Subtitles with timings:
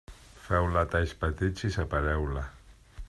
[0.45, 2.47] Feu-la a talls petits i separeu-la.